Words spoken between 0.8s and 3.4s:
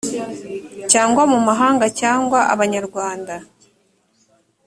cyangwa mu mahanga cyangwa abanyarwanda